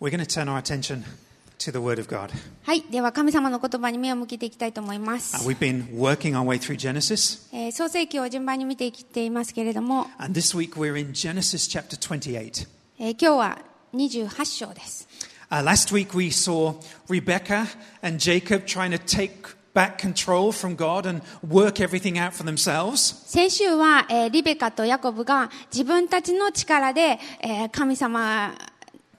[0.00, 1.04] We're going to turn our attention
[1.58, 2.30] to the Word of God.
[2.64, 2.82] はい。
[2.90, 5.48] では、神様の言葉に目を向けていきたいと思いま Uh, す。
[5.48, 12.68] we've been working our way through Genesis, えー創世記を順番に見てきていますけれども、and this week we're in Genesis chapter 28.
[12.98, 13.58] えー今日は
[13.94, 15.08] 28章です。
[15.50, 16.74] Uh, last week we saw
[17.08, 17.66] Rebecca
[18.02, 23.14] and Jacob trying to take back control from God and work everything out for themselves.
[23.26, 28.52] 先週は、えーリベカとヤコブが自分たちの力で、えー神様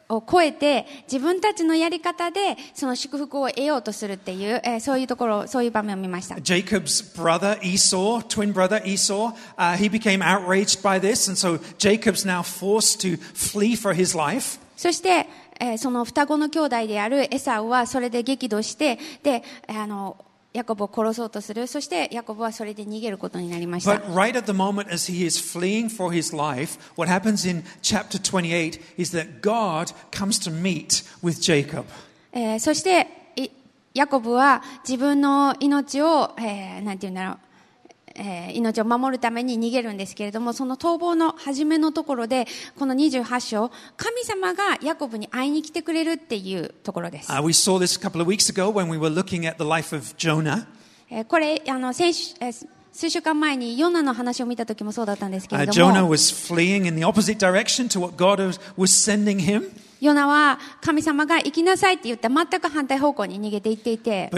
[0.10, 6.36] を超えて自分たちのやり方でその祝福を得ようとするっていう、えーそういうところ、そういう場面を見ました。
[6.36, 12.42] Jacob's brother Esau, twin brother Esau, uh, he became outraged by this, and so Jacob's now
[12.42, 14.60] forced to flee for his life.
[14.78, 15.28] そして、
[15.60, 20.18] えーその双子の兄弟であるエサウはそれで激怒して、で、あの、
[20.54, 23.92] ヤコブを殺そうとする、そしてヤコブはそれで逃げることになりました。
[32.60, 33.08] そして、
[33.94, 37.38] ヤコブは自分の命を、えー、なんていうんだろう。
[38.18, 47.32] えー、命を守るために逃げるんですけれども、その逃亡の初めのところで、この28章、神様がヤコブに会いに来てくれるっていうところです。
[47.32, 47.42] Uh,
[51.26, 55.76] これあの先週、えー数週間前にヨナの話を見た時もそうだったんですけれども、uh,
[60.00, 64.30] ヨナは神様が行きなさいって言った全く反対方向に逃げていっていて。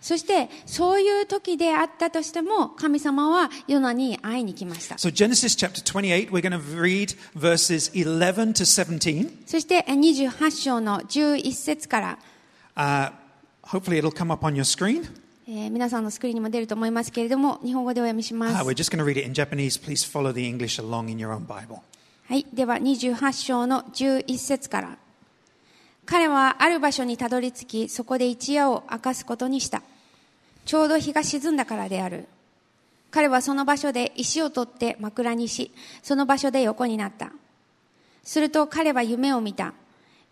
[0.00, 5.56] そしてそういう時であったとしても神様はヨナに会いに来ました、so、Genesis
[9.46, 12.18] そして28章の11節から、
[15.46, 18.54] 皆さんのスクリーンにも出ると思いますけれども日本語でお読みします。
[18.54, 18.58] Uh,
[22.32, 22.46] はい。
[22.54, 24.96] では、28章の11節から。
[26.06, 29.82] 彼はある場所にたどり着き、そこで一夜を明かすことにした。
[30.64, 32.26] ちょうど日が沈んだからである。
[33.10, 35.72] 彼はその場所で石を取って枕にし、
[36.02, 37.32] その場所で横になった。
[38.22, 39.74] すると彼は夢を見た。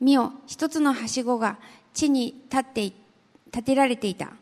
[0.00, 1.58] 見よ、一つのはしごが
[1.92, 2.80] 地に立って、
[3.52, 4.32] 立てられていた。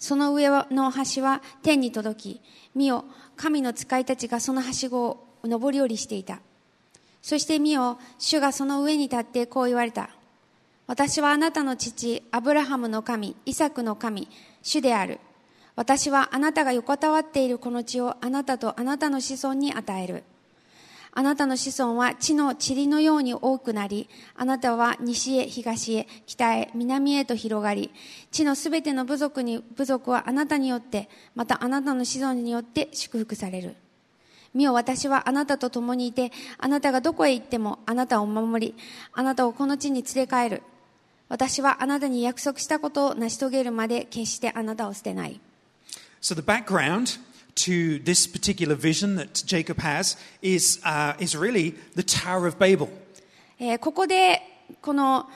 [0.00, 2.40] その上の端は天に届き、
[2.74, 3.04] 見よ、
[3.36, 6.40] 神の使いたちがそのはしごを上り下りしていた。
[7.28, 10.08] そして見よ、主がその上に立ってこう言われた。
[10.86, 14.30] 私はあなたの父、アブラハムの神、イサクの神、
[14.62, 15.20] 主である。
[15.76, 20.24] 私はあなたが横たわっているこの地をあなたとあなたの子孫に与える。
[21.12, 27.92] あなたの子孫は地の塵のように多くなり、あなたは西へ東へ北へ南へと広がり、
[28.30, 33.76] 地のすべての部族に、部族はあなたによって、またあなたの子孫によって祝福される。
[34.58, 38.74] 見よ私はあなたと共にいて、あなたがどこへ行ってもあなたを守り、
[39.12, 40.62] あなたをこの地に連れ帰る。
[41.28, 45.40] 私はあなたに約束したことを成し遂げるまで決してあなたを捨てない。
[46.20, 47.20] So, the background
[47.54, 52.88] to this particular vision that Jacob has is, uh, is really the Tower of Babel.
[53.60, 54.42] えーここで、
[54.82, 55.28] この、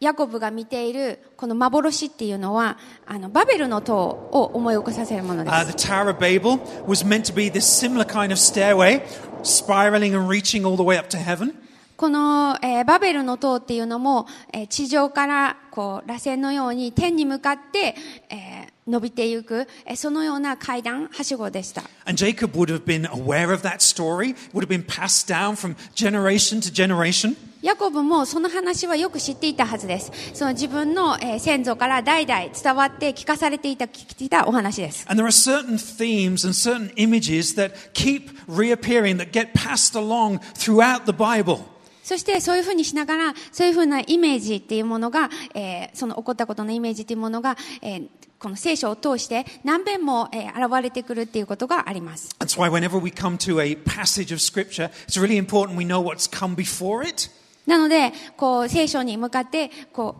[0.00, 5.76] ヤコブが見ている、この幻っていうのは、あの、バベルの塔を思い起こさせるもので Uh, す。
[5.76, 9.02] the Tower of Babel was meant to be this similar kind of stairway,
[9.42, 11.52] spiraling and reaching all the way up to heaven.
[12.00, 17.94] この、えーバベルの塔っていうのも、えー地上から、こう、螺旋のように天に向かって、
[18.30, 21.82] えー伸びていく、えーそのような階段、はしごでした。
[22.06, 26.60] And Jacob would have been aware of that story, would have been passed down from generation
[26.62, 27.36] to generation.
[27.60, 30.10] ヤコブもその話はよく知っていたはずです。
[30.32, 35.04] その自分の、えー先祖から代々伝わって聞かされていた、聞いたお話です。
[35.06, 41.04] And there are certain themes and certain images that keep reappearing, that get passed along throughout
[41.04, 41.60] the Bible.
[42.02, 52.30] そしてそういうふうにしながら、そういうふうなイメージっていうものが、えーその起こったことのイメージっていうものが、えーこの聖書を通して何遍も、えー現れてくるっていうことがあります。
[52.38, 56.28] That's why whenever we come to a passage of Scripture, it's really important we know what's
[56.30, 57.30] come before it
[57.66, 60.16] なので、こう、聖書に向かって、こ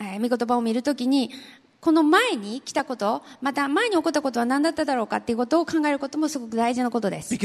[0.00, 1.30] う、えー見言葉を見るときに、
[1.80, 7.32] この前に来たこと、また前に起こったことは何だっただろうかっていうことを考えることもすごく大事なことです。
[7.32, 7.38] な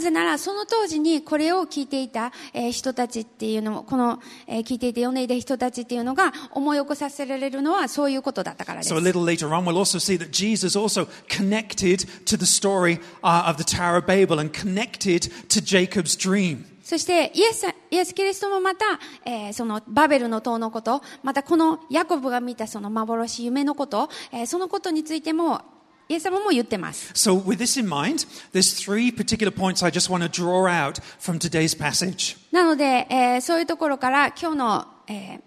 [0.00, 2.32] ぜなら、その当時にこれを聞いていた
[2.72, 8.94] 人たちっていうのも、この聞いていて読んでいた人たちっていうのが思い起こさせられるのはそういうことだったからです。
[8.94, 9.00] So a
[10.76, 16.64] also connected to the story of the Tarababel and connected to Jacob's dream.
[16.84, 18.84] そしてイエス、イエス・キリストもまた、
[19.24, 25.62] えーそのバベルの塔のこと、またこのヤコブが見たその幻、夢のこと、えーそのことについても、
[26.10, 27.10] イエス様も言ってます。
[27.14, 31.38] So, with this in mind, there's three particular points I just want to draw out from
[31.38, 32.36] today's passage.
[32.52, 35.40] なので、えーそういうところから今日の、えー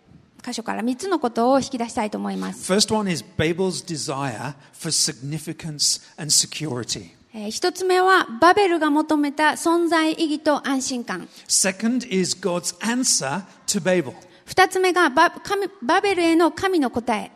[0.44, 2.72] 箇所から3つのことを引き出したいと思います。
[2.72, 7.17] First one is Babel's desire for significance and security.
[7.38, 11.30] えー一つ目はバベルが求めた存在意義と安心感。
[11.48, 14.16] Second is God's answer to Babel.
[14.46, 17.32] 二つ目がバ神バベルへの神の答え。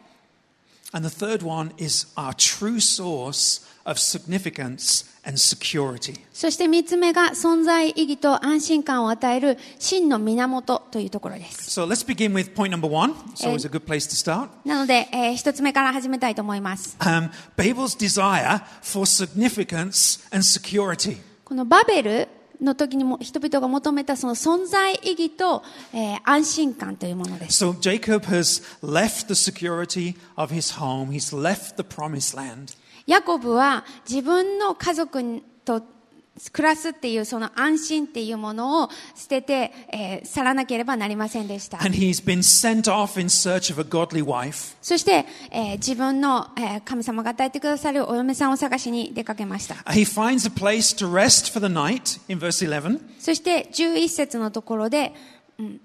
[0.92, 6.20] And the third one is our true source of significance and security.
[6.34, 11.80] そして三つ目が存在意義と安心感を与える真の源というところです。
[11.80, 13.14] So let's begin with point number one.
[13.34, 14.50] It's always a good place to start.
[14.66, 16.98] なので、えー一つ目から始めたいと思います。
[17.00, 21.18] Um, Babel's desire for significance and security.
[21.44, 22.28] このバベル
[22.62, 25.64] の時にも人々が求めたその存在意義と、
[25.94, 27.64] えー安心感というものです。
[27.64, 31.12] So Jacob has left the security of his home.
[31.12, 32.76] He's left the promised land.
[33.12, 35.84] ヤコブは自分の家族と
[36.54, 41.78] 暮らすっていうその安心っていうものを捨てて、えー去らなければなりませんでした。
[41.78, 41.92] そし
[45.04, 49.76] て、えー自分の、えー神様が与えてくださるお嫁さんを探しに出かけました。
[49.92, 53.02] He finds a place to rest for the night in verse 11.
[53.20, 55.14] そして11節のところで、
[55.60, 55.82] うん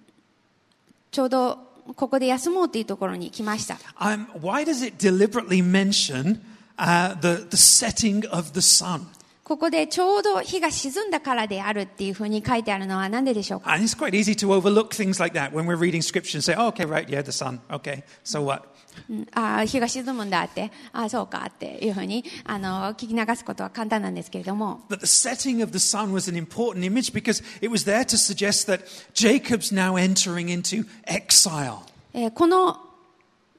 [1.11, 1.59] ちょうど
[1.97, 3.79] ここで休もうというところに来ました。
[3.99, 6.39] Um, why does it deliberately mention
[6.78, 9.08] uh, the, the setting of the sun?
[9.44, 16.44] ここでちょうど日が沈んだからであるっていうふうに書いてあるのは何ででしょうか And it's quite easy to overlook things like that when we're reading scripture and
[16.44, 17.60] say, oh, okay, right, yeah, the sun.
[17.70, 18.64] Okay, so what?
[19.10, 28.06] うんああ、日が沈むんだって、ああ、そうかっていうふうに、あの、聞き流すことは簡単なんですけれども、 But the setting of the sun was an important image because it was there
[28.06, 31.80] to suggest that Jacob's now entering into exile.
[32.14, 32.78] えーこの、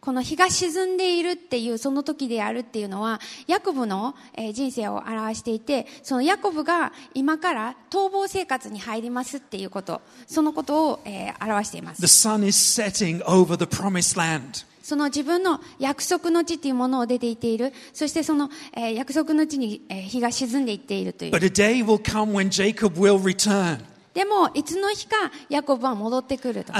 [0.07, 11.99] この日が沈んでいるっていう、その時であるっていうのは、ヤコブの、えー人生を表していて、そのヤコブが今から逃亡生活に入りますっていうこと、そのことを、えー表しています。
[11.99, 14.65] The sun is setting over the promised land.
[14.81, 17.73] その自分の約束の地っていうものを出ていっている。
[17.91, 21.31] そしてその、えー約束の地に、えー日が沈んでいっているという。
[21.33, 23.79] But a day will come when Jacob will return
[24.17, 25.15] でも、いつの日か、
[25.47, 26.73] ヤコブは戻ってくると。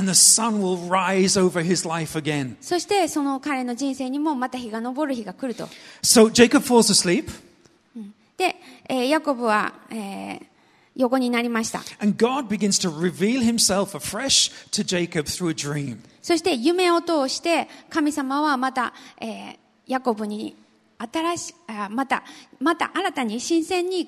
[2.59, 5.65] そして、その彼の人生にも、また日が昇る日が来ると。
[6.01, 7.29] So、Jacob falls asleep.
[8.37, 8.55] で、
[8.89, 10.45] えー、ヤコブは、えー
[10.99, 11.83] 横になりました。
[16.23, 20.55] そして夢を通して神様はまた、えー、ヤコブに
[20.97, 21.53] 新しい、
[21.91, 22.23] また、
[22.59, 24.07] また新たに新鮮に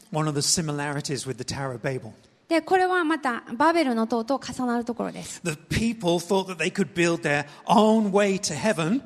[0.11, 2.13] one of the similarities with the Tower of Babel.
[2.49, 5.41] で、これはまたバベルの塔と重なるところです。
[5.43, 9.01] The people thought that they could build their own way to heaven,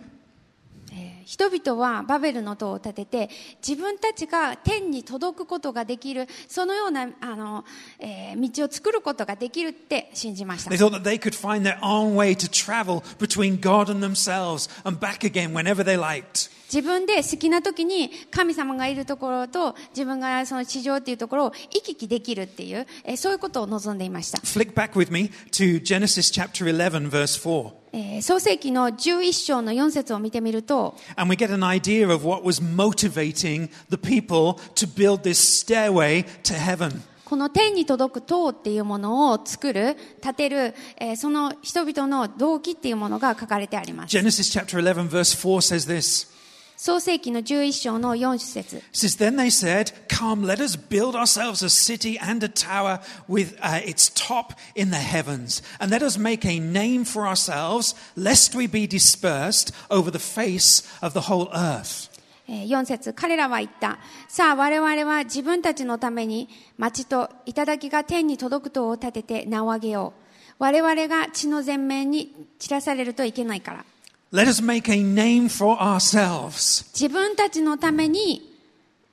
[0.91, 3.29] えー人々はバベルの塔を建てて
[3.67, 7.65] 自分たちが天に届くことができるそのようなあの、
[7.99, 14.69] えー道を作ることができるって信じました they thought that they could find their own way to travel between God and themselves
[14.85, 16.49] and back again whenever they liked.
[16.71, 27.71] 自分で好きな時に神様がいるところと自分がその地上っていうところを行き来できるっていう、えーそういうことを望んでいました、Flick back with me to Genesis chapter 11, verse 4.
[27.93, 35.37] えー創世紀の11章の4節を見てみると And we get an idea of what was motivating the people to build this
[35.39, 37.01] stairway to heaven.
[37.23, 44.15] この天に届く塔っていうものを作る、建てる、えーその人々の動機っていうものが書かれてあります。
[44.15, 46.34] Genesis chapter 11, verse 4 says this.
[46.77, 52.99] 創世紀の11章の4節 says, Then they said, Come, let us build ourselves a city and a tower
[53.27, 57.95] with uh, its top in the heavens, and let us make a name for ourselves,
[58.15, 62.09] lest we be dispersed over the face of the whole earth.
[62.47, 63.97] えー4節彼らは言った。
[64.27, 70.25] さあ我々は自分たちのために町と頂が天に届く塔を建てて名を上げよう。
[70.59, 73.85] 我々が地の前面に散らされるといけないから。
[74.32, 76.84] Let us make a name for ourselves.
[76.92, 78.56] 自分たちのために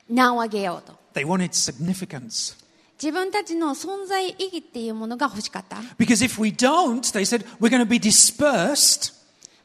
[0.10, 0.98] 名を上げようと。
[1.14, 2.56] They wanted significance.
[3.02, 5.78] 自分たちの存在意義っていうものが欲しかった。
[5.98, 9.14] Because if we don't, they said, we're going to be dispersed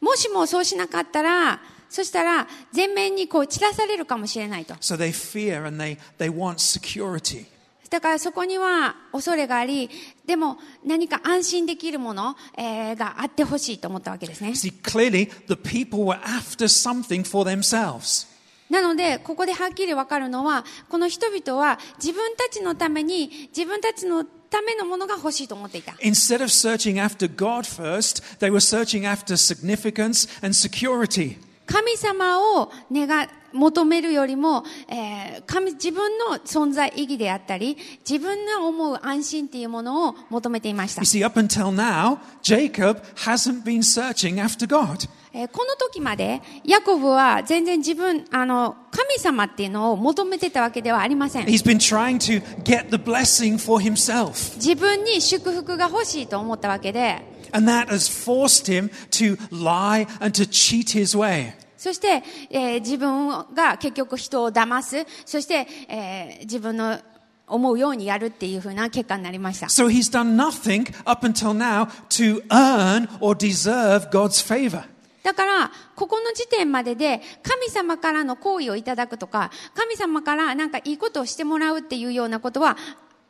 [0.01, 4.75] もしもそうしなかったら、 そしたら全面にこう散らされるかもしれないと。
[4.75, 7.47] So they fear and they, they want security.
[7.90, 9.90] だからそこには恐れがあり、
[10.26, 14.50] でも何か安心できるもの、えーがあってほしいと思ったわけですね。
[14.50, 18.28] See, clearly the people were after something for themselves.
[18.70, 25.94] なので、ここではっきりわかるのは、この人々は自分たちのために、自分たちのためのものが欲しいと思っていた。
[26.02, 31.38] Instead of searching after God first, they were searching after significance and security.
[31.68, 41.06] 神様を願求めるよりも、えー神自分の存在意義であったり、自分が思う安心っていうものを求めていました You。
[41.06, 45.08] see, up until now, Jacob hasn't been searching after God.
[45.34, 51.46] えーこの時まで、ヤコブは全然自分、あの、神様っていうのを求めてたわけではありません。
[51.46, 54.56] He's been trying to get the blessing for himself.
[54.56, 61.54] 自分に祝福が欲しいと思ったわけで、And that has forced him to lie and to cheat his way.
[61.78, 67.00] そして、えー自分が結局人を騙す、そして、えー自分の
[67.48, 69.68] 思うようにやるっていう風な結果になりました。
[69.68, 74.84] So he's done nothing up until now to earn or deserve God's favor.
[75.24, 82.78] だから、ここの時点までで、神様からの行為をいただくとか、神様からなんかいいことをしてもらうっていうようなことは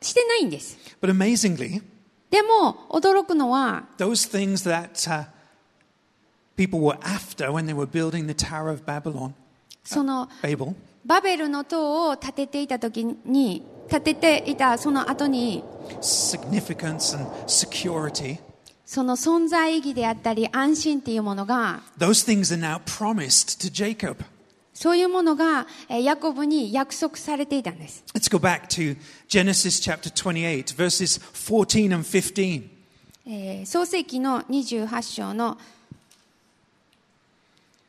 [0.00, 0.78] してないんです。
[1.00, 1.82] But amazingly,
[2.30, 5.26] でも、驚くのは、those things that uh,
[6.56, 9.32] people were after when they were building the Tower of Babylon,
[9.84, 10.74] その、Babel,
[11.06, 15.64] バベルの塔を建てていた時に、建てていたその後に、
[16.00, 18.38] significance and security,
[18.84, 24.16] その存在意義であったり安心っていうものが、those things are now promised to Jacob.
[24.78, 28.04] そういうものが、えーヤコブに約束されていたんです。
[28.14, 28.96] Let's go back to
[29.28, 32.62] Genesis chapter 28, verses 14 and 15.
[33.26, 35.58] えー創世記の28章の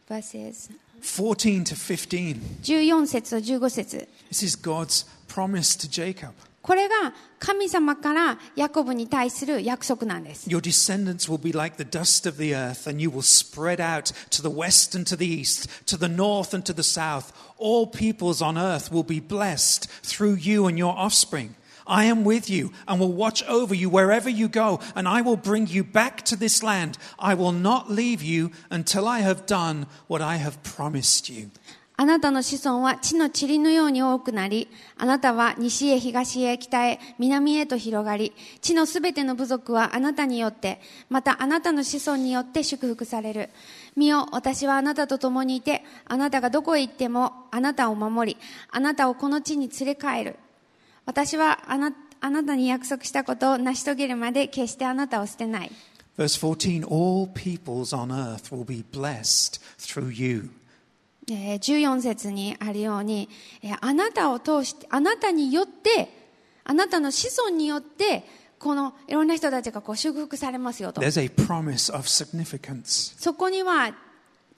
[0.09, 0.71] verses
[1.03, 2.41] 14 to 15.
[2.63, 6.33] 14節と15節 This is God's promise to Jacob.
[6.64, 10.48] これが神様からヤコブに対する約束なんです。
[10.48, 14.14] Your descendants will be like the dust of the earth, and you will spread out
[14.30, 17.34] to the west and to the east, to the north and to the south.
[17.58, 21.54] All peoples on earth will be blessed through you and your offspring.
[21.86, 25.36] I am with you and will watch over you wherever you go, and I will
[25.36, 26.96] bring you back to this land.
[27.18, 31.50] I will not leave you until I have done what I have promised you.
[31.99, 40.79] あなたの子孫は地の塵のように多くなり、あなたは西へ東へ北へ南へと広がり、地のすべての部族はあなたによって、
[41.09, 43.49] またあなたの子孫によって祝福される。
[43.97, 48.39] 見よ、私はあなたと共にいて、あなたがどこへ行ってもあなたを守り、
[48.71, 50.37] あなたをこの地に連れ帰る。
[51.05, 51.91] 私はあな
[52.21, 55.71] あなたに約束したことを成し遂げるまで決してあなたを捨てない。
[56.17, 60.49] Verse 14 All peoples on earth will be blessed through you.
[61.33, 63.29] えー14節にあるように、
[63.61, 66.09] えーあなたを通して、あなたによって、
[66.63, 68.23] あなたの子孫によって、
[68.59, 71.01] このいろんな人たちがこう祝福されますよと。
[73.19, 73.95] そこには、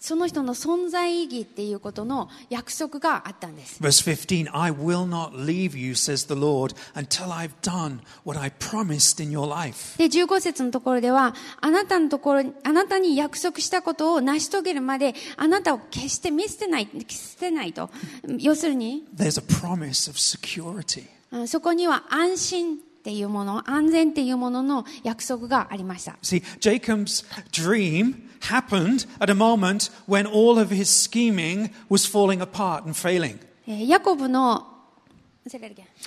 [0.01, 3.79] その人の存在意義っていうことの約束があったんです。
[3.79, 9.23] Verse 15 I will not leave you, says the Lord, until I've done what I promised
[9.23, 9.95] in your life.
[9.99, 17.91] で、15節のところでは、あなたのところに、あなたに約束したことを成し遂げるまで、あなたを決して見捨てない、捨てないと。
[18.39, 21.03] 要するに、There's a promise of security.
[21.31, 26.17] うんそこには安心っていうもの、安全っていうものの約束がありました。
[26.23, 32.93] See, Jacob's dream happened at a moment when all of his scheming was falling apart and
[32.95, 33.39] failing.
[33.67, 34.67] えーヤコブの.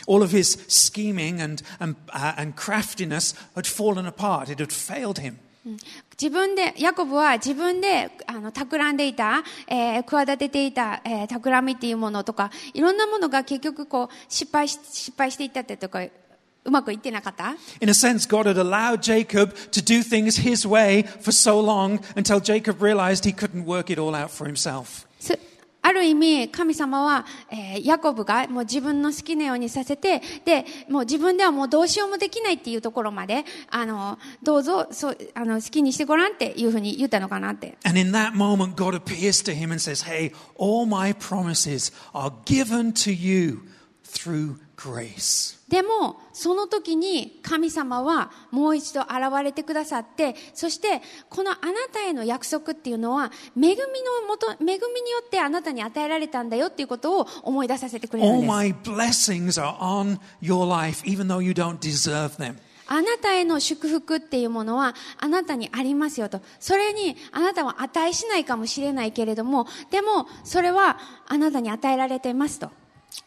[0.07, 5.21] All of his scheming and, and, uh, and craftiness had fallen apart, it had failed
[5.21, 5.39] him.
[6.21, 16.05] 自分で、ヤコブは自分で、あの、企んでいた、えー企てていた、えー企みっていうものとか、いろんなものが結局こう、失敗し、失敗していったってとか、
[16.65, 17.51] うまくいってなかった。
[17.81, 22.41] In a sense, God had allowed Jacob to do things his way for so long until
[22.41, 25.07] Jacob realized he couldn't work it all out for himself.
[25.21, 25.39] す
[25.87, 37.77] ある意味、神様は、えーヤコブがもう自分の好きなようにさせて、で、もう自分ではもうどうしようもできないっていうところまで、あの、どうぞ、そう、あの、好きにしてごらんっていうふうに言ったのかなって。
[37.85, 42.95] And in that moment, God appears to him and says, Hey, all my promises are given
[42.95, 43.61] to you
[44.07, 45.55] through grace.
[45.69, 49.11] でも、その時に神様はもう一度現
[49.43, 51.01] れてくださって、そして、
[51.31, 53.77] このあなたへの約束っていうのは、恵みの
[54.29, 54.79] もと、恵みによ
[55.25, 58.49] ってあなたに与えられたんだよっていうことを思い出させてくれるん All です。
[58.49, 62.57] my blessings are on your life, even though you don't deserve them.
[62.87, 66.43] あなたへの祝福っていうものはあなたにありますよと。
[66.61, 72.71] それにあなたは値しないかもしれないけれども、でもそれはあなたに与えられていますと。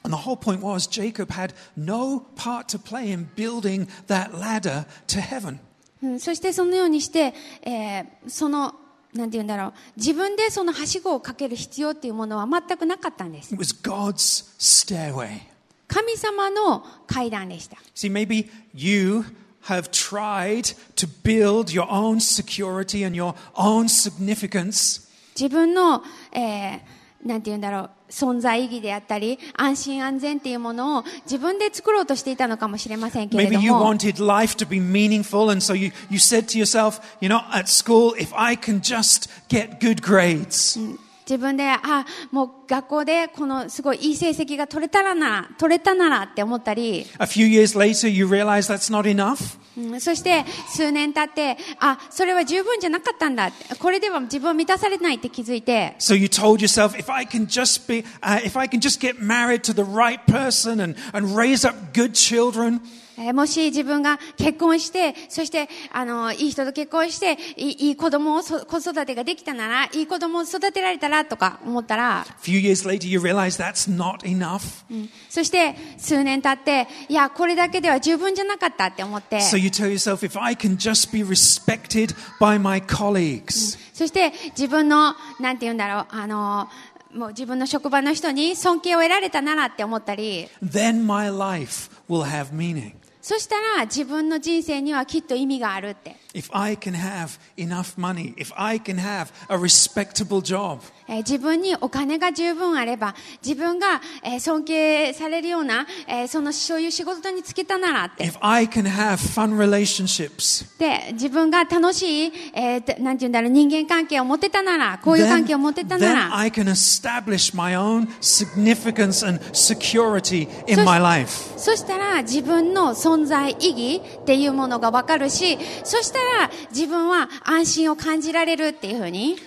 [0.05, 4.87] And the whole point was Jacob had no part to play in building that ladder
[5.09, 5.59] to heaven.
[6.03, 8.75] うんそしてそのようにして、えーその、
[9.15, 13.55] なんて言うんだろう、自分でそのはしごをかける必要っていうものは全くなかったんです。
[13.55, 15.41] It was God's stairway.
[15.87, 17.77] 神様の階段でした。
[17.95, 19.25] See, maybe you
[19.67, 25.09] have tried to build your own security and your own significance
[25.39, 26.81] 自分の、えー
[27.28, 37.30] なんて言うんだろう、存在意義であったり、安心安全っていうものを自分で作ろうとしていたのかもしれませんけれ Maybe you、wanted life to be meaningful, and so you, you said to yourself, you
[37.30, 40.80] know, at school, if I can just get good grades,
[41.28, 49.58] 自分で、あ、もう学校でこのすごいいい成績が取れたらな、取れたならって思ったり、a few years later, you realize that's not enough.
[49.78, 53.52] うんそして数年経って、あ、それは十分じゃなかったんだ。
[53.78, 59.64] これでは自分は満たされないって気づいて、So you told yourself, if I can just be, uh, if I can just get married
[59.64, 62.80] to the right person and, and raise up good children,
[63.18, 74.84] えーもし自分が結婚して、そして、あの、いい人と結婚して、いいいい子供をそ、子育てができたなら、いい子供を育てられたらとか思ったら、few years later, you realize that's not enough.
[75.30, 86.70] そして数年経って、いや、これだけでは十分じゃなかったって思って、So you tell yourself, if I can just be respected by my colleagues, そして自分の、なんて言うんだろう、あの、
[87.14, 92.94] もう自分の職場の人に尊敬を得られたならって思ったり、then my life will have meaning.
[93.28, 96.16] そしたら自分の人生にはきっと意味があるって。
[96.34, 108.26] If I can have enough money, if I can have a respectable job, えー自分にお金が十分あれば、自分が、えー尊敬されるような、えーそのそういう仕事に就けたならって。
[108.26, 119.26] if I can have fun relationships, で、自分が楽しい、えーてなんて言うんだろう、人間関係を持てたなら、こういう関 then, 係を持てたな then ら、I can establish my own significance
[119.26, 121.58] and security in my life.
[121.58, 129.38] そしたら自分の存在意義っていうものがわかるし、そしたらたら自分は安心を感じられるっていうふうに。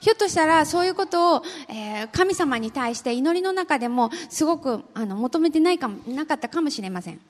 [0.00, 7.20] ひょっとしたらそういうことを、えー、神様に対して祈りの中でもすごくあの求めてな,いかなかったかもしれません。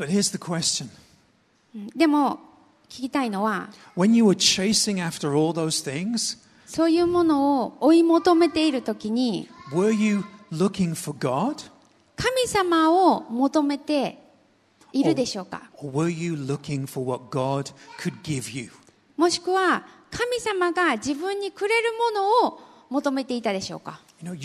[1.94, 2.40] でも
[2.88, 3.68] 聞きたいのは。
[3.96, 9.48] When you were chasing after all those things, そういうものを追い求めているときに、
[12.16, 14.23] 神様を求めて
[14.94, 15.62] いるでしょうか？
[19.16, 24.00] もしくは神様が自分にくれるものを求めていたでしょうか？
[24.22, 24.36] そう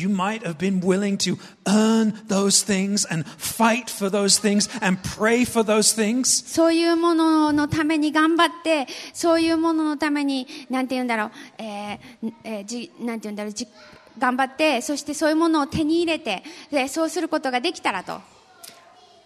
[6.74, 13.54] いうもののために頑張ってそういうもののためになんて言うんだろう、えーえー、じなんて言うんだろう
[14.18, 18.20] 頑張ってそしてそういうものを手に入れてでそうすることができたらと。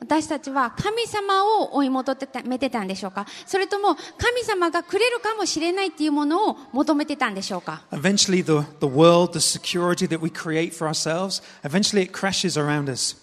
[0.00, 12.58] 私たちは神様を追い求めてたんでしょうかそれとも神様がくれるかもしれないっていうものを求めてたんでしょうか Eventually, the, the world, the security that we create for ourselves, eventually it crashes
[12.58, 13.16] around us.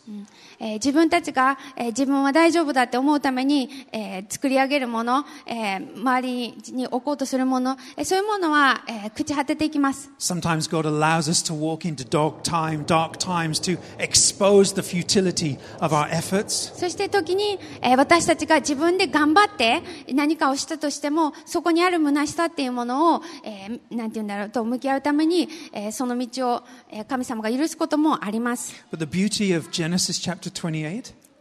[0.62, 10.10] えー自分たちが、えー自分は大丈夫だって思うために、えー作り上げるもの、えー周りに置こうとするもの、えーそういうものは、えー朽ち果てていきます。
[10.20, 15.94] Sometimes God allows us to walk into dark time, dark times to expose the futility of
[15.94, 16.74] our efforts.
[16.76, 19.82] そして時に、えー私たちが自分で頑張って
[20.14, 28.74] 何かをしたとしても、そこにある虚しさっていうものを、えーなんて言うんだろうと向き合うために、えーその道を、えー神様が許すこともあります。
[28.92, 30.51] But the beauty of Genesis chapter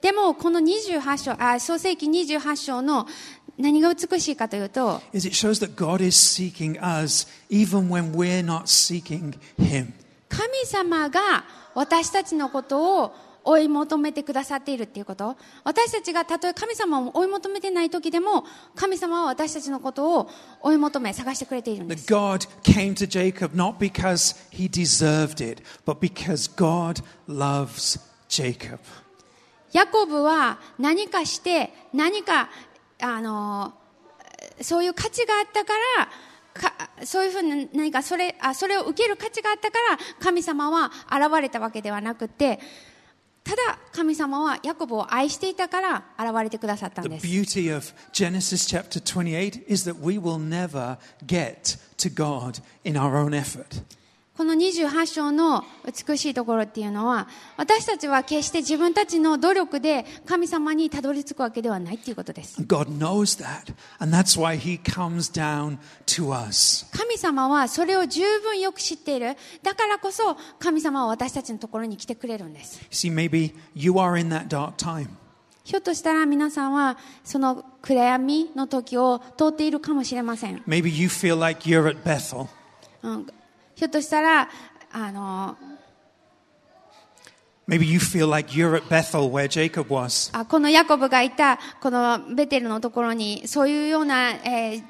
[0.00, 3.06] でもこの28章あ創世紀28章の
[3.58, 5.00] 何が美しいかというと
[10.28, 11.20] 神様が
[11.74, 15.36] 私たちのことを追い求めてくださっているっていうこと。
[15.64, 18.44] 私たちがたとえ神様を追い求めてない時でも
[18.74, 22.06] 神様は私たちのことを追い求め探してくれているんです。
[22.06, 22.50] 神様は私たちのことを
[27.10, 28.78] 追い求め探してくれているんです Jacob.
[29.72, 32.48] ヤコブは何かして何か
[33.00, 33.72] あの
[34.60, 36.08] そういう価値があったから
[36.52, 42.58] かそういうふうに何かそれあそれを受ける価値があったから神様は現れたわけではなくて
[43.44, 47.26] ただ神様はヤコブを愛していたから現れてくださったん The です。
[47.26, 53.30] beauty of Genesis chapter 28 is that we will never get to God in our own
[53.30, 53.82] effort.
[54.36, 62.58] この28章の美しいところっていうのは私たちは決して自分たちの努力で神様にたどり着くわけではないっていうことです。
[62.58, 63.74] And God knows that.
[63.98, 66.86] And that's why He comes down to us.
[66.96, 69.36] 神様はそれを十分よく知っている。
[69.62, 72.80] だからこそ神様は私たちのところに来てくれるんです。
[72.90, 75.08] See, maybe you are in that dark time.
[75.64, 80.62] ひょっとしたら皆さんはその暗闇の時を通っているかもしれません。
[80.66, 82.48] Maybe you feel like you're at Bethel.
[83.80, 84.48] うん、ひょっとしたら、
[84.92, 85.56] あの、
[87.68, 90.36] Maybe you feel like you're at Bethel where Jacob was.
[90.36, 94.82] あこのヤコブがいたこのベテルのところにそういうような、えー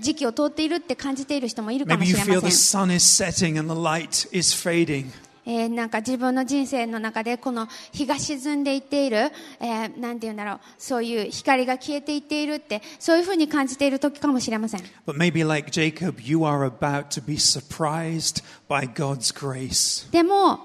[0.00, 2.82] 時期を通っているって感じている人もいるかも Maybe し you れ feel ま the せん。
[2.82, 5.06] sun is setting and the light is fading.
[5.46, 9.30] えーなんか自分の人生の中でこの日が沈んでいっている、
[9.60, 14.80] えーなんて言うんだろう、そういう光が消えていっているって、そういうふうに感じている時かもしれません。
[15.06, 20.10] But maybe like Jacob, you are about to be surprised by God's grace.
[20.10, 20.60] でも、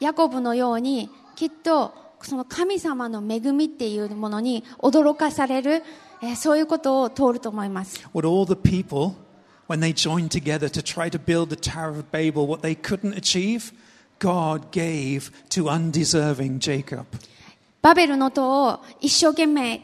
[0.00, 5.82] ヤコブのようにきっとその神様の恵みっていうものに驚かされる、
[6.22, 8.00] えーそういうことを通ると思います。
[8.12, 9.12] What all the people,
[9.68, 13.14] when they joined together to try to build the Tower of Babel, what they couldn't
[13.14, 13.72] achieve,
[14.18, 17.06] God gave to undeserving Jacob.
[17.80, 19.82] バベルの塔を一生懸命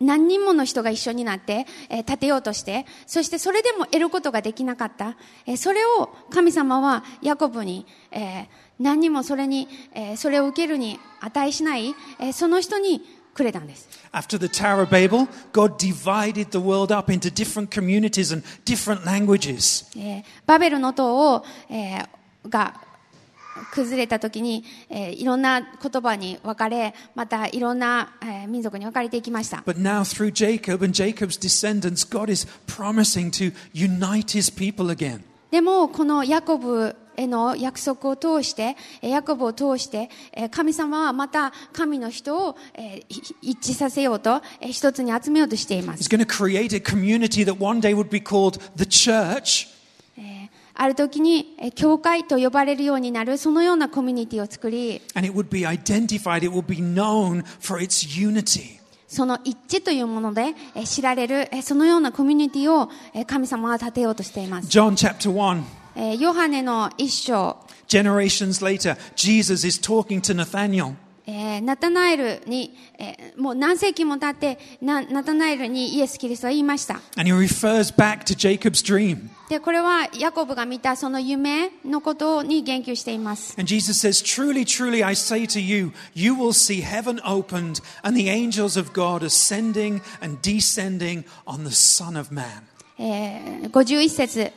[0.00, 5.16] 何人もの人が一緒になって、えー建てようとして、そしてそれでも得ることができなかった。
[5.46, 8.46] えーそれを神様はヤコブに、えー
[8.80, 13.02] 何にもそれに、えーそれを受けるに値しない、えーその人に
[13.38, 13.88] くれたんです。
[14.12, 19.86] After the Tower of Babel, God divided the world up into different communities and different languages.
[19.96, 22.08] えーバベルの塔を、えー
[22.48, 22.80] が
[23.72, 29.58] 崩れた時に、えーいろんな言葉に分かれ、またいろんな、えー民族に分かれていきました。
[29.66, 35.22] But now, through Jacob and Jacob's descendants, God is promising to unite his people again.
[35.50, 42.56] でも、このヤコブへの約束を通して、えーヤコブを通して、えー神様はまた神の人を、
[43.42, 46.08] 一致させようと、えー一つに集めようとしていま He's す。
[46.08, 49.66] going to create a community that one day would be called the church.
[50.16, 50.48] えー
[50.80, 58.78] ある時に、えー教会と呼ばれるようになる、そのようなコミュニティを作り、And it would be identified, it would be known for its unity.
[59.08, 64.68] その一致というものでえー知られる、えーそのようなコミュニティをえー神様は立てようとしています。
[64.68, 65.62] John chapter 1.
[66.00, 67.56] えーヨハネの一章、
[67.88, 70.32] Generations later, Jesus is talking to
[71.58, 77.00] ーナタナエルに、えーもう何世紀も経ってな、ナタナエルにイエス・キリストは言いました。
[77.16, 79.28] And he refers back to Jacob's dream.
[79.48, 83.56] で、これはヤコブが見たその夢のことに言及しています。
[83.58, 88.28] And Jesus says, Truly, truly, I say to you, you will see heaven opened and the
[88.28, 92.62] angels of God ascending and descending on the Son of Man.
[93.00, 94.52] えー51節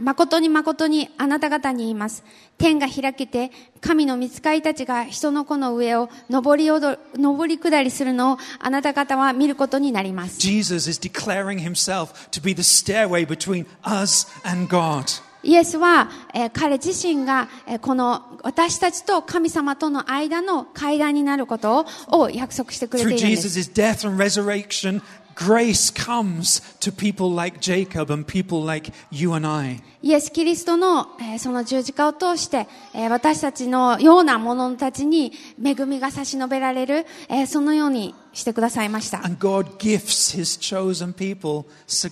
[0.00, 2.24] 誠に誠にあなた方に言います。
[2.58, 10.40] 天が開けて、神の御使いたちが人の子の上を上り踊上り下りするのをあなた方は見ることになります。
[10.40, 15.22] Jesus is declaring himself to be the stairway between us and God.
[15.44, 23.48] イエスは、えー彼自身が、えーこの私たちと神様との間の階段になることをを約束してくれているんです。
[23.48, 25.02] Jesus' death and resurrection,
[25.35, 29.81] grace comes to people like Jacob and people like you and I.
[30.01, 35.31] イエス・キリストの、えーその十字架を通して、えー私たちのような者たちに
[35.63, 39.25] 恵みが差し伸べられる、えーそのようにしてくださいました。
[39.25, 42.09] And God gifts his chosen people significance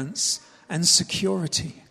[0.00, 0.47] and security.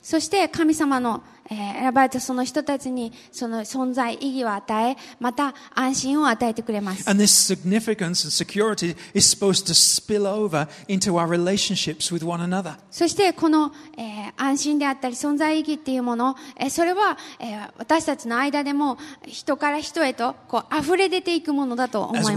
[0.03, 7.09] そして神様の選ばれたその人たちにその存在意義を与え、また安心を与えてくれます。
[12.91, 13.73] そしてこの
[14.37, 16.37] 安心であったり存在意義っていうもの、
[16.71, 17.19] それは
[17.79, 20.37] 私たちの間でも人から人へと
[20.79, 22.37] 溢れ出ていくものだと思います。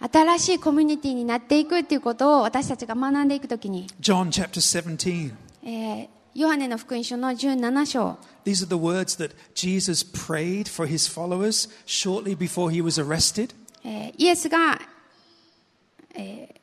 [0.00, 5.32] 新しいコミュニティになっていくっていうことを私たちが学んでいくときに、John chapter 17.
[5.64, 13.52] えーヨハネの福音書の17章、These are the words that Jesus prayed for his followers shortly before he was arrested.
[13.84, 14.78] えーイエスが、
[16.14, 16.58] えー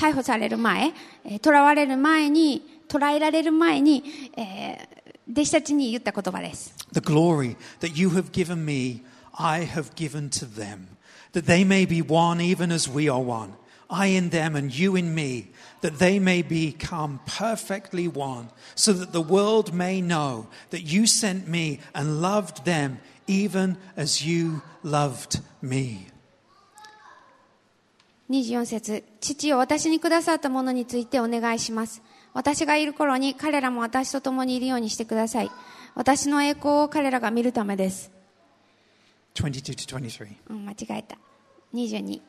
[0.00, 0.92] 逮捕される前、
[1.24, 4.04] えー囚われる前に、捕らえられる前に、
[4.36, 6.72] えー弟子たちに言った言葉です。
[6.92, 10.86] The glory that you have given me, I have given to them,
[11.33, 13.53] that they may be one even as we are one.
[13.89, 19.11] I in them and you in me, that they may become perfectly one, so that
[19.11, 25.41] the world may know that you sent me and loved them even as you loved
[25.61, 26.07] me.
[28.29, 32.01] 24節父を私にくださったものについてお願いします。
[32.33, 35.51] 私がいる頃に彼らも私と共にいるようにしてください。
[35.93, 38.11] 私の栄光を彼らが見るためです。
[39.42, 40.28] 22 to 23.
[40.50, 41.16] うん、間違えた。
[41.74, 42.20] 22。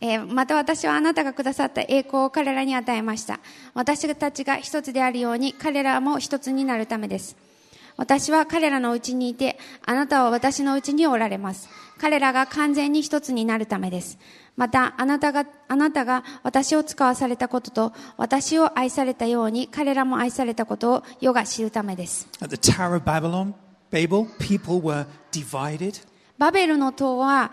[0.00, 3.40] えーまた私はあなたがくださった栄光を彼らに与えました。
[3.74, 7.36] 私たちが一つであるように彼らも一つになるためです。
[7.96, 11.68] 私は彼らのうちにいて、あなたは私のうちにおられます。
[11.98, 14.18] 彼らが完全に一つになるためです。
[14.56, 22.28] また、あなたが、あなたが私を使わされたことと、私を愛されたように彼らも愛されたことを世が知るためです。
[22.40, 23.54] At the Tower of Babylon,
[23.92, 26.00] Babel, people were divided,
[26.38, 27.52] バベルの塔は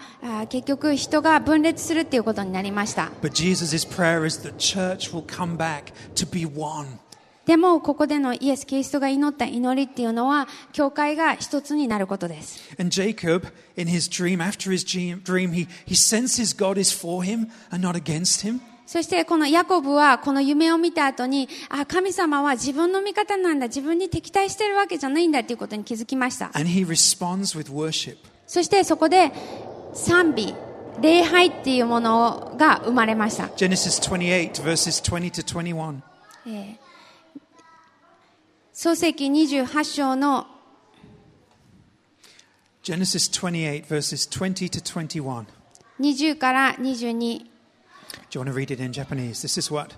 [0.50, 3.12] 結局人が分裂するということになりました。
[7.46, 12.76] でもここでのイエス・キリストが祈った祈りっていうのは教会が一つになることです。
[18.86, 26.52] そしてこのヤコブはこの夢を見た後にあ神様は自分の味方なんだ自分に敵対してるわけじゃないんだっていうことに気づきました。
[28.52, 29.32] そしてそこで
[29.94, 30.54] 賛美、
[31.00, 33.46] 礼拝っていうものが生まれました。
[33.46, 36.02] Genesis 28, verses 20 to 21.
[38.74, 40.48] 創世記28章の
[42.84, 45.46] Genesis 28, verses 20 to 21.
[46.02, 47.46] 20から22。
[48.30, 49.42] Do you want to read it in Japanese?
[49.42, 49.96] This is what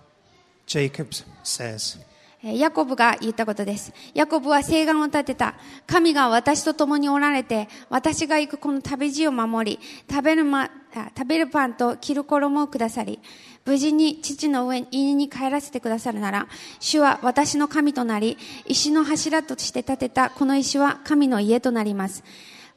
[0.68, 1.12] Jacob
[1.44, 1.98] says.
[2.46, 3.94] えヤコブが言ったことです。
[4.14, 5.56] ヤコブは誓願を立てた。
[5.88, 9.80] 神が私と共におられて、私が行くこの旅路を守り、
[10.10, 10.70] 食べる,、ま、
[11.18, 13.22] 食べるパンと着る衣をくださり、
[13.66, 16.48] 無事に父の上にに帰らせてくださるなら、
[16.82, 22.26] 主は私の神となり、石の柱として建てたこの石は神の家となります。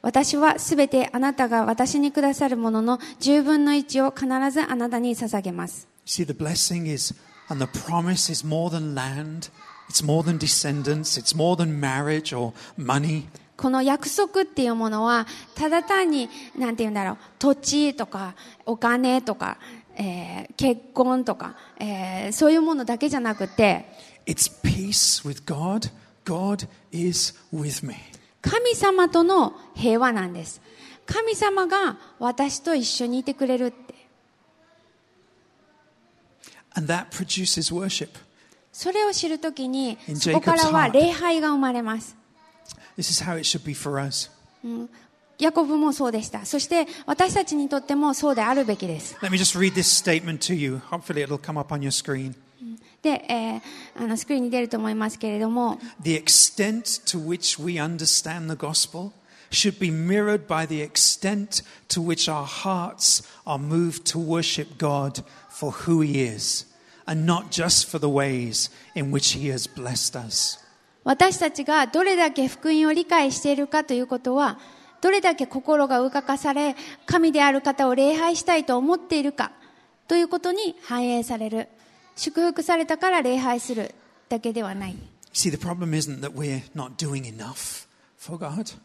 [0.01, 5.89] 私はすべてあなたが私にくださるものの10分の1を必ずあなたに捧げます。
[6.05, 7.13] See, the blessing is,
[7.49, 9.49] and the promise is more than land,
[9.89, 13.25] it's more than descendants, it's more than marriage or money.
[13.55, 19.57] この約束っていうものは、ただ単に、なんて言うんだろう、土地とか、お金とか、
[19.95, 23.85] えー結婚とか、えーそういうものだけじゃなくて、
[24.27, 25.89] It's peace with God.
[26.25, 27.95] God is with me.
[28.41, 30.61] 神様との平和なんです。
[31.05, 33.73] 神様が私と一緒にいてくれる。
[36.77, 38.09] And that produces worship.
[38.71, 42.15] それを知るときにそこからは.礼拝が生まれます。
[42.97, 44.29] This is how it should be for us.
[45.39, 46.45] ヤコブもそうでした。
[46.45, 49.15] そして私たちにとってもそうであるべきです。
[49.21, 50.81] Let me just read this statement to you.
[50.89, 52.35] Hopefully, it'll come up on your screen.
[53.01, 53.61] で、えー
[54.03, 59.11] あのスクリーンに出ると思いますけれども、The extent to which we understand the gospel
[59.51, 65.23] should be mirrored by the extent to which our hearts are moved to worship God
[65.57, 66.67] for who He is,
[67.05, 70.59] and not just for the ways in which He has blessed us.
[71.03, 74.59] 私たちがどれだけ福音を理解しているかということは、
[75.01, 79.51] どれだけ心が動かされ、神である方を礼拝したいと思っているか
[80.07, 81.69] ということに反映される。
[82.15, 83.93] 祝福されたから礼拝する
[84.27, 84.95] だけではない。
[85.33, 88.75] See, the problem isn't that we're not doing enough for God.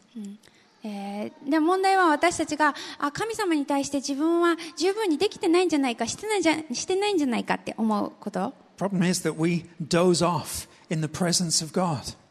[0.83, 8.53] えーで問題は私たちがあ神様に対して自分は十分にできてないんじゃないかしてないじゃしてないんじゃないかって思うこと。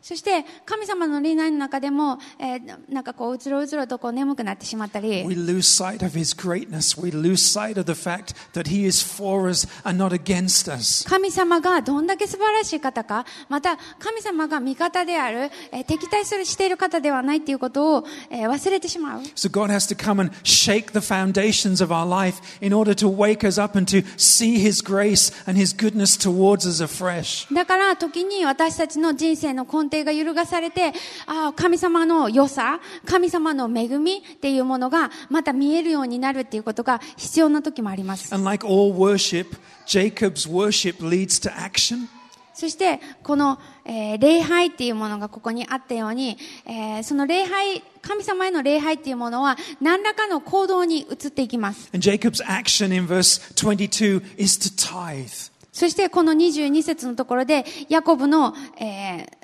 [0.03, 2.63] そして神様の礼拝の中でも、えー
[2.93, 7.01] なんかこううつろうつろとこう眠くなってしまったり We lose sight of His greatness.
[7.01, 11.09] We lose sight of the fact that He is for us and not against us.
[11.09, 19.21] 神様がどんだけ素晴らしい方か、また神様が味方である、えー敵対するしている方ではないということを、えー忘れてしまう。
[19.37, 23.47] So God has to come and shake the foundations of our life in order to wake
[23.47, 27.47] us up and to see His grace and His goodness towards us afresh.
[27.55, 30.93] だから時に私たちの人生の根底が揺るがされて、
[31.27, 38.35] ああ、神様の良さ、神様の恵みっていうものがまた見えるようになるっていうことが必要な時もあります。
[38.35, 42.09] And like all worship, Jacob's worship leads to action.
[42.55, 51.91] そして、この、えー礼拝っていうものがここにあったように、えーその礼拝、神様への礼拝っていうものは何らかの行動に移っていきます。
[51.95, 55.51] And Jacob's action in verse 22 is to tithe.
[55.73, 59.42] そしてこの22節のところで、ヤコブの、えー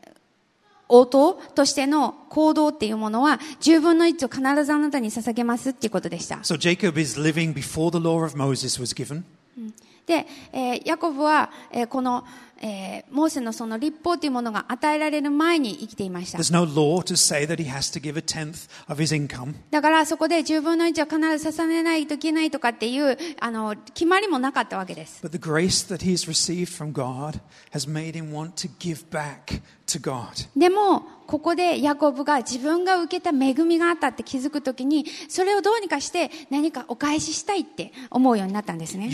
[0.88, 6.36] 応答としての行動っていうものは、10分の1を必ずあなたに捧げますっていうことでした。
[6.36, 9.22] So Jacob is living before the law of Moses was given.
[10.06, 16.38] で、えーヤコブは、えーこの、えーえー、モーセのその立法というものが与えられる前に生きていました。
[19.70, 25.22] だからそこで10分の1は必ず捧げないといけないとかっていうあの決まりもなかったわけです。
[30.56, 39.08] でも、ここでヤコブが自分が受けた恵みがあったって気づくときに、それをどうにかして何かお返ししたいって思うようになったんですね。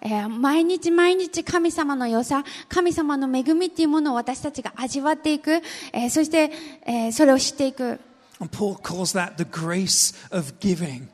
[0.01, 5.61] えー毎日毎日神様の良さ神様の恵みっていうものを私たちが味わっていく、
[5.93, 6.51] えーそして、
[6.85, 7.99] えーそれを知っていく、
[8.39, 11.07] Paul calls that the grace of giving.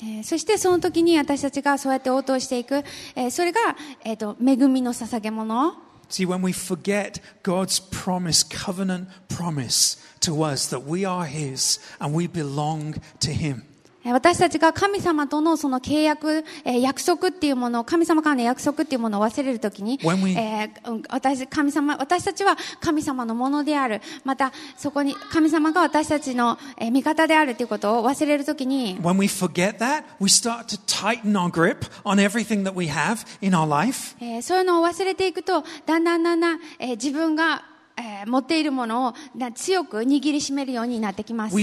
[0.00, 3.60] えーそしてその時に私たちがそうやって応答していく、えーそれが、
[4.04, 5.74] えーと恵みの捧げ物
[6.10, 12.14] See, when we forget God's promise, covenant promise to us that we are His and
[12.16, 13.64] we belong to Him.
[14.08, 24.00] えー私たちが神様とのその契約、えー約束っていうものを、神様からの約束っていうものを忘れるときに、えーうん私、神様、私たちは神様のものである。
[24.24, 33.52] また、そこに、神様が私たちの、えー味方であるということを忘れるときに、When we forget that, we start to tighten our grip on everything that we have in
[33.52, 34.16] our life.
[34.20, 37.62] えーそういうのを忘れていくと、だんだんだんだん、えー自分が、
[38.26, 39.14] 持っているものを
[39.54, 41.56] 強く握りしめるようになってきます。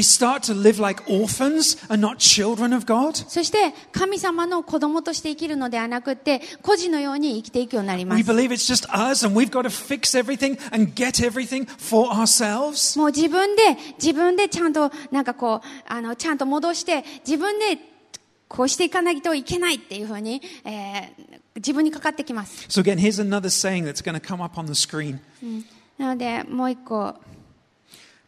[3.29, 8.23] そして、神様の子供として生きるのではなくて、孤人のように生きていくようになります。
[12.97, 17.79] もう自分で、自分でちゃんと、なんかこう、あの、ちゃんと戻して、自分で、
[18.47, 20.41] こうしていかないといけないっていうふうに、
[21.55, 22.67] 自分にかかってきます。
[22.69, 24.21] So again, here's another saying that's going to、
[25.97, 27.15] なので、もう一個、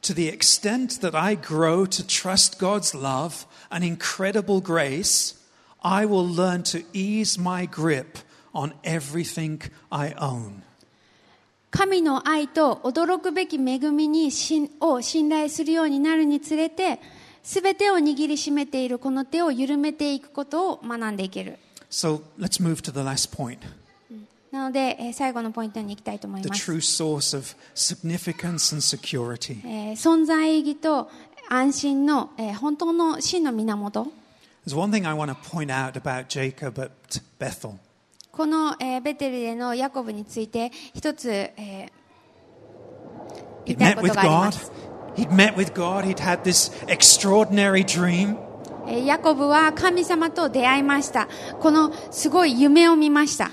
[0.03, 5.36] To the extent that I grow to trust God's love and incredible grace,
[5.82, 8.19] I will learn to ease my grip
[8.53, 10.62] on everything I own.
[11.71, 16.99] 神の愛と驚くべき恵みにしを信頼するようになるにつれて、
[17.43, 21.58] すべてを握りしめているこの手を緩めていくことを学んでいける。
[21.89, 23.60] So let's move to the last point
[24.52, 26.72] なので、最後のポイントに行きたいと思います。
[26.72, 26.82] えー、
[29.92, 31.10] 存在意義と
[31.50, 34.08] 安心の、えー、本当の真の源。
[38.32, 41.90] この、えー、ベテルでのヤコブについて一つ、えー、
[43.66, 44.72] 言いたいことがあります。
[45.16, 48.47] He'd met with God, he'd had this extraordinary dream.
[48.88, 51.28] ヤコブは神様と出会いました。
[51.60, 53.52] このすごい夢を見ました。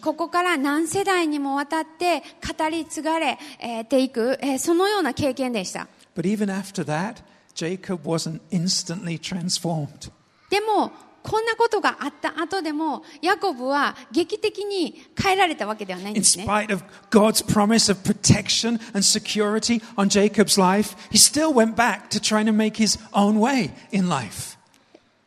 [0.00, 2.22] ここから何世代にもわたって
[2.56, 3.38] 語り継がれ
[3.88, 5.88] ていく、そのような経験でした。
[10.48, 10.92] でも、
[11.26, 16.44] こんなことがあった後でも、ヤコブは劇的に変えられたわけではないんですね。
[16.44, 22.08] In spite of God's promise of protection and security on Jacob's life, he still went back
[22.10, 24.55] to trying to make his own way in life.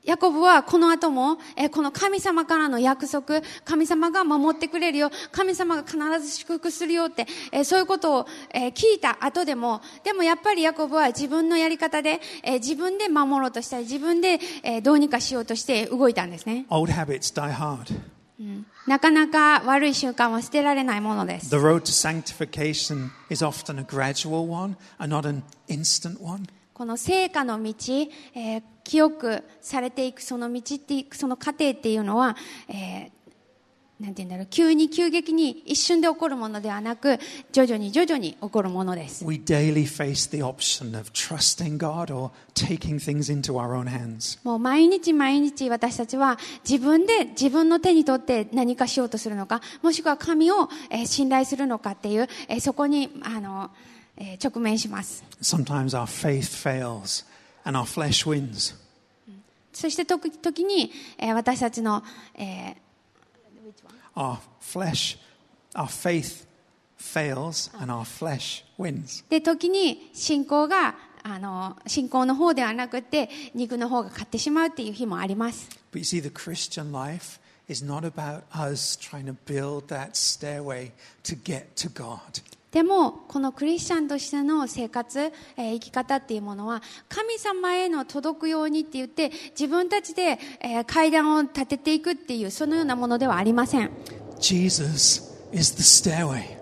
[0.05, 16.65] ヤコブはこの後も、えーこの神様からの約束、神様が守ってくれるよ、神様が必ず祝福するよって、えーそういうことを、えー聞いた後でも、でもやっぱりヤコブは自分のやり方で、えー自分で守ろうとしたり、自分で、えーどうにかしようとして動いたんですね。
[16.69, 17.93] Old habits die hard.
[18.87, 21.49] なかなか悪い習慣は捨てられないものです。
[21.49, 26.47] The road to sanctification is often a gradual one and not an instant one.
[26.73, 27.73] この成果の道、
[28.33, 32.35] えー清くされていくその道っていう、その過程っていうのは、
[32.67, 33.19] えー
[33.99, 37.19] なんて言うんだろう、急に急激に一瞬で起こるものではなく、
[37.51, 39.25] 徐々に徐々に起こるものです。
[39.25, 44.39] We daily face the option of trusting God or taking things into our own hands.
[44.45, 53.69] もう毎日毎日私たちは自分で自分の手に取って何かしようとするのか、もしくは神を、えー信頼するのかっていう、えーそこに、あの、
[54.15, 55.25] えー直面します。
[55.41, 57.25] Sometimes our faith fails
[57.64, 58.74] and our flesh wins.
[59.72, 62.02] そして時時に、えー私たちの、
[62.34, 62.76] えー
[64.16, 65.18] Our flesh,
[65.74, 66.46] our faith
[66.98, 69.24] fails and our flesh wins.
[69.28, 70.94] で、時に信仰が
[71.24, 80.16] あの信仰の方ではなくて肉の方が勝ってしまうっていう日もあります But you see, the Christian life is not about us trying to build that
[80.16, 80.92] stairway
[81.24, 82.20] to get to God.
[82.71, 85.19] でもこのクリスチャンとしての生活、
[85.57, 93.89] えー生き方っていうものは神様への届くようにって言って自分たちで、えー階段を立てていくっていうそのようなものではありません
[94.39, 96.57] Jesus is the stairway.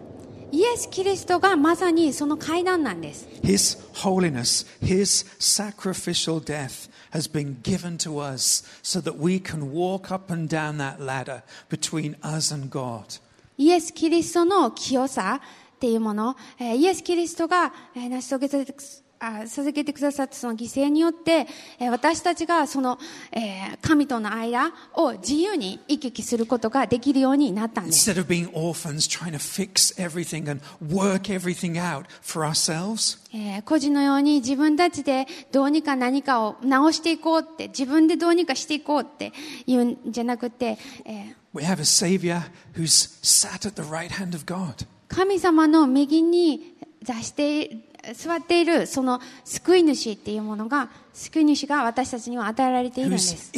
[0.52, 9.74] イエス・キリストがまさにその階段なんです His holiness, His sacrificial death has been given to us so that we can
[9.74, 13.20] walk up and down that ladder between us and God.
[13.58, 15.42] イエス・キリストの清さ
[15.78, 18.76] っていうもの、えーイエス・キリストが、えー成し遂げて
[19.20, 21.48] あ授けてくださったその犠牲によって、
[21.80, 22.98] えー私たちがその、
[23.32, 28.10] えー神との間を自由に行き来することができるようになったんです。
[28.10, 39.32] Instead of being orphans trying to fix everything and work everything out for ourselves, えー孤児のように自分たちでどうにか何かを直していこうって、自分でどうにかしていこうって
[39.68, 42.44] 言うんじゃなくて、えー we have a Savior
[42.76, 44.86] who's sat at the right hand of God.
[45.08, 47.78] 神様の右に座して
[48.14, 53.52] 座っているその救い主っていうものが救い主が私たちには与えられているんです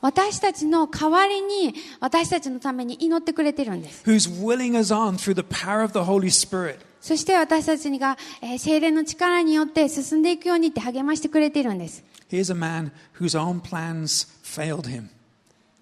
[0.00, 4.02] 私たちの代わりに私たちのために祈ってくれてるんです.
[7.00, 15.08] そして私たちが、えー精霊の力によって進んでいくようにって励ましてくれているんです Here's a man whose own plans failed him.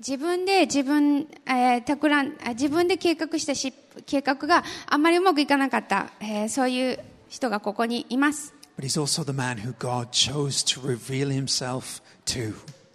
[0.00, 3.74] 自分で自分、えー、たくらん、自分で計画したし、
[4.06, 6.98] 計画があんまりうまくいかなかった、えー、そういう
[7.28, 8.54] 人がここにいます。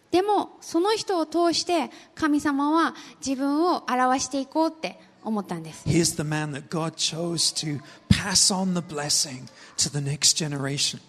[0.10, 5.84] でも、その人を通して神様は自分を表していこうって思ったんです。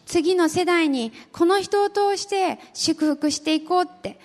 [0.05, 4.20] 次の世代にこの人を通して祝福していこうって。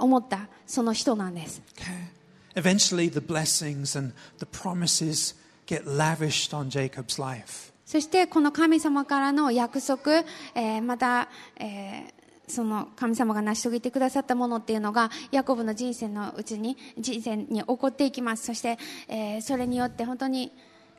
[0.00, 2.20] 思ったその人なんです Okay.
[2.56, 5.36] Eventually, the blessings and the promises
[5.66, 7.72] get lavished on Jacob's life.
[7.86, 10.24] そしてこの神様からの約束、
[10.54, 12.20] えーまた、えー
[12.50, 18.76] その神様が成し遂げてくださったものっていうのがヤコブの人生のうちに人生に起こっていきますそして、
[19.06, 20.50] えーそれによって本当に、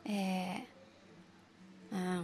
[0.05, 2.23] えーうん、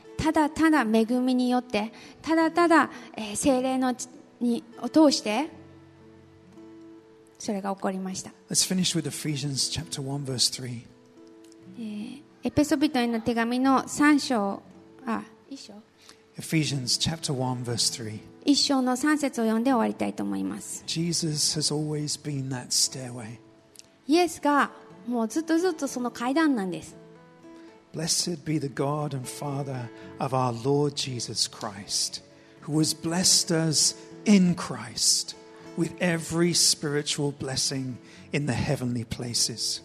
[0.21, 1.91] ただただ恵みによって
[2.21, 2.91] ただただ
[3.33, 3.95] 精霊の
[4.39, 5.49] にを通して
[7.39, 8.31] それが起こりました。
[12.43, 14.61] エペソビトへの手紙の3章
[15.07, 15.73] あ一章。
[15.73, 15.77] エ
[16.41, 17.33] ペの3章
[18.45, 20.83] 一章の三節を読んで終わりたいと思います。
[24.07, 24.69] イエスが
[25.07, 27.00] もうずっとずっとその階段なんです。
[27.92, 29.88] Blessed be the God and Father
[30.20, 32.20] of our Lord Jesus Christ,
[32.60, 33.94] who has blessed us
[34.26, 35.34] in Christ
[35.76, 37.96] with every spiritual blessing
[38.32, 39.82] in the heavenly places.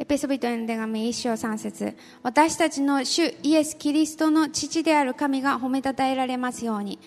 [0.00, 7.00] エペソビトへの手紙1章3節私たちの主イエス・キリストの父である神が褒めたたえられますように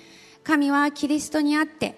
[0.43, 1.95] 神はキリストにあって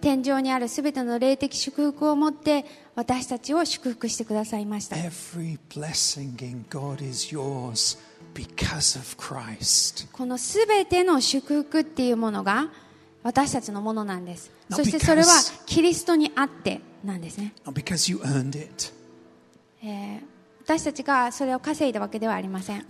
[0.00, 4.96] 天井にあるすべての霊的祝福を持って私たちを祝福してくださいました。
[10.12, 12.68] このすべての祝福っていうものが
[13.22, 14.50] 私たちのものなんです。
[14.70, 15.26] そしてそれは
[15.66, 17.54] キリストにあってなんですね。
[19.82, 20.38] えー
[20.68, 22.84] 私たちがそれを稼いだわけではありません。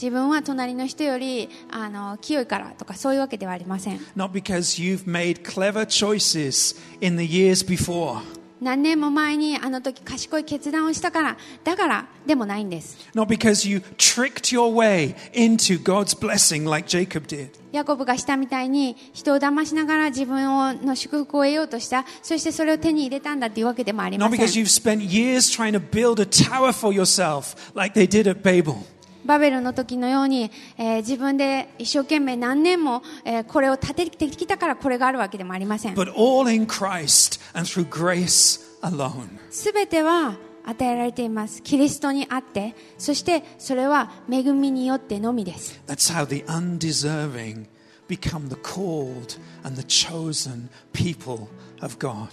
[0.00, 8.22] 自分は隣の人よりあの清いからとかそういうわけではありません not because you've made clever choices in the years before,
[8.62, 17.50] 何年も前にあの時賢い決断をしたからだからでもないんです not because you tricked your way into God's blessing like Jacob did.
[17.72, 27.94] ヤコブがしたみたいに人を騙しながら自分をの祝福を得ようとしたそしてそれを手に入れたんだっていうわけでもありま Not せん because you've spent years trying to build a tower for yourself like
[27.94, 28.78] they did at Babel.
[29.24, 39.28] バベルの時のように、えー自分で一生懸命何年も、えーこれを立ててきたからこれがあるわけでもありません But all in Christ and through grace alone.
[39.50, 41.62] すべては与えられています。
[41.62, 45.80] キリストにあって、そしてそれは恵みによってのみです。
[45.86, 47.66] That's how the undeserving
[48.08, 51.48] become the called and the chosen people
[51.80, 52.28] of God.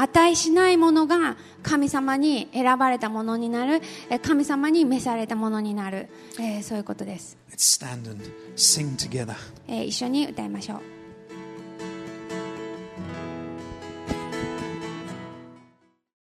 [0.00, 7.36] 値しないものが神様に選ばれたものになる、え神様に召されたものになる、えーそういうことです。
[9.66, 10.97] えー一緒に歌いましょう。